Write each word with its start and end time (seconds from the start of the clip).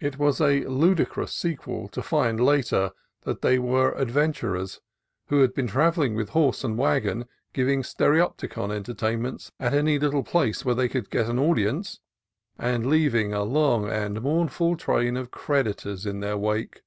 It 0.00 0.18
was 0.18 0.40
a 0.40 0.64
ludicrous 0.64 1.32
sequel 1.32 1.86
to 1.90 2.02
find 2.02 2.40
later 2.40 2.90
that 3.22 3.42
they 3.42 3.60
were 3.60 3.96
ad 3.96 4.10
venturers 4.10 4.80
who 5.28 5.40
had 5.40 5.54
been 5.54 5.68
travelling 5.68 6.16
with 6.16 6.30
horse 6.30 6.64
and 6.64 6.76
wagon, 6.76 7.26
giving 7.52 7.82
stereopticon 7.82 8.72
entertainments 8.72 9.52
at 9.60 9.72
any 9.72 10.00
little 10.00 10.24
place 10.24 10.64
where 10.64 10.74
they 10.74 10.88
could 10.88 11.10
get 11.10 11.28
an 11.30 11.38
audience, 11.38 12.00
and 12.58 12.86
leaving 12.86 13.32
a 13.32 13.44
long 13.44 13.88
and 13.88 14.20
mournful 14.20 14.76
train 14.76 15.16
of 15.16 15.30
creditors 15.30 16.06
in 16.06 16.18
their 16.18 16.36
wake. 16.36 16.82